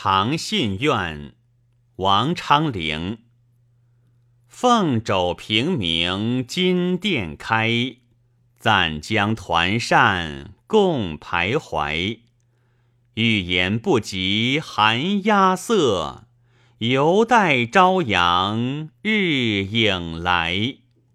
[0.00, 1.32] 长信苑，
[1.96, 3.18] 王昌龄。
[4.46, 7.96] 凤肘平明金殿开，
[8.60, 12.20] 暂将团扇共徘徊。
[13.14, 16.28] 欲言不及寒鸦色，
[16.78, 20.76] 犹待朝阳日影来。